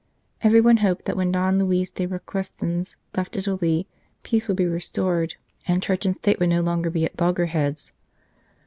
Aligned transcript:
Everyone 0.41 0.77
hoped 0.77 1.05
that 1.05 1.15
when 1.15 1.31
Don 1.31 1.59
Luis 1.59 1.91
de 1.91 2.07
Requesens 2.07 2.95
left 3.15 3.37
Italy 3.37 3.85
peace 4.23 4.47
would 4.47 4.57
be 4.57 4.65
restored, 4.65 5.35
and 5.67 5.83
Church 5.83 6.07
and 6.07 6.15
State 6.15 6.39
would 6.39 6.49
no 6.49 6.61
longer 6.61 6.89
be 6.89 7.05
at 7.05 7.21
logger 7.21 7.45
heads. 7.45 7.91